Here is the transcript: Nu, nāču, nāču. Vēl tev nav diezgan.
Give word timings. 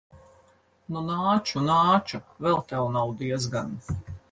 Nu, 0.95 1.03
nāču, 1.09 1.61
nāču. 1.67 2.21
Vēl 2.47 2.59
tev 2.73 2.89
nav 2.99 3.15
diezgan. 3.23 3.81